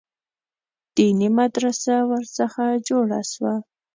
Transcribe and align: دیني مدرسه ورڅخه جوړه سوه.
دیني 0.95 1.29
مدرسه 1.39 1.95
ورڅخه 2.09 2.65
جوړه 2.87 3.21
سوه. 3.31 3.53